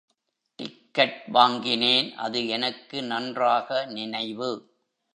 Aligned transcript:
Ticket 0.59 1.19
வாங்கினேன், 1.27 2.15
அது 2.15 2.47
எனக்கு 2.47 3.03
நன்றாக 3.03 3.85
நினைவு. 3.85 4.51